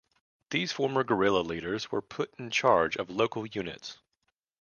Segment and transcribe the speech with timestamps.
[0.49, 3.99] These former guerilla leaders were put in charge of local units.